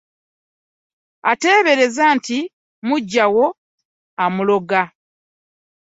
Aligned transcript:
Atebereza 1.31 2.03
nti 2.17 2.37
mujjawe 2.87 3.45
amuloga. 4.23 4.81